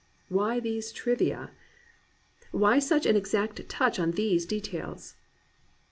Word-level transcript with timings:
Why 0.29 0.59
these 0.59 0.91
trivia? 0.91 1.51
Why 2.49 2.79
such 2.79 3.05
an 3.05 3.15
exact 3.15 3.69
touch 3.69 3.99
on 3.99 4.13
these 4.13 4.47
details 4.47 5.13